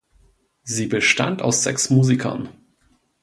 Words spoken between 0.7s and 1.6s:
bestand